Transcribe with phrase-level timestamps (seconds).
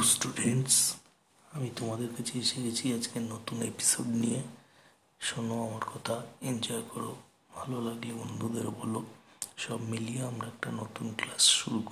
[0.00, 0.94] Hello students
[1.52, 4.42] আমি তোমাদের কাছে এসে গেছি আজকে নতুন এপিসোড নিয়ে।
[5.20, 7.16] শোনো, আমার কথা এনজয় করো।
[7.54, 9.02] ভালো লাগলে বন্ধুদের বলো।
[9.56, 11.82] সব মিলিয়ে আমরা একটা নতুন ক্লাস শুরু